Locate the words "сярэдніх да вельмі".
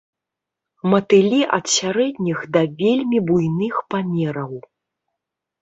1.75-3.17